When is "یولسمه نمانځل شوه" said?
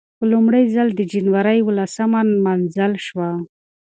1.59-3.29